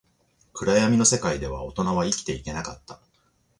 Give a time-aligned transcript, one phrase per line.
[0.53, 2.99] 暗闇の世界では、大人は生きていけなかった